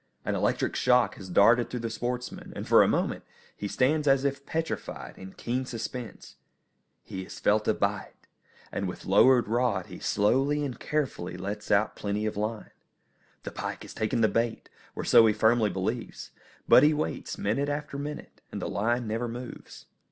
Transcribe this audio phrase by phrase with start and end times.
[0.25, 3.23] An electric shock has darted through the sportsman, and for a moment
[3.55, 6.37] he stands as if petrified, in keen suspense.
[7.03, 8.25] He has felt a bite,
[8.71, 12.71] and with lowered rod he slowly and carefully lets out plenty of line.
[13.43, 16.31] The pike has taken the bait, or so he firmly believes;
[16.67, 19.85] but he waits minute after minute, and the line never moves.